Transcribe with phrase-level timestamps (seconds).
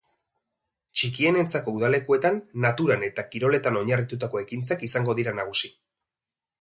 [1.01, 5.71] Txikienentzako udalekuetan naturan eta kiroletan oinarritutako ekintzak izango dira nagusi.